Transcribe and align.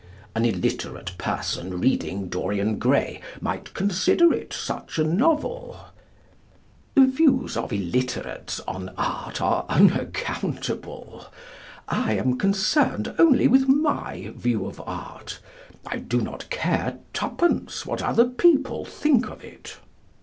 An 0.33 0.45
illiterate 0.45 1.15
person 1.19 1.79
reading 1.79 2.27
"Dorian 2.27 2.79
Gray" 2.79 3.21
might 3.39 3.75
consider 3.75 4.33
it 4.33 4.51
such 4.51 4.97
a 4.97 5.03
novel? 5.03 5.77
The 6.95 7.05
views 7.05 7.55
of 7.55 7.71
illiterates 7.71 8.59
on 8.61 8.89
art 8.97 9.43
are 9.43 9.67
unaccountable. 9.69 11.27
I 11.87 12.13
am 12.17 12.39
concerned 12.39 13.13
only 13.19 13.47
with 13.47 13.67
my 13.67 14.33
view 14.35 14.65
of 14.65 14.81
art. 14.87 15.37
I 15.85 15.97
do 15.97 16.19
not 16.19 16.49
care 16.49 16.97
twopence 17.13 17.85
what 17.85 18.01
other 18.01 18.25
people 18.25 18.83
think 18.85 19.29
of 19.29 19.43
it. 19.43 19.77